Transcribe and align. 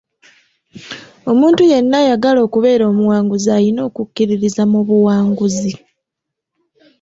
Omuntu 1.31 1.61
yenna 1.71 1.95
ayagala 2.03 2.39
okubeera 2.47 2.83
omuwanguzi 2.91 3.47
ayina 3.57 3.81
okukkiririza 3.89 4.63
mu 4.71 4.79
buwanguzi 4.87 5.71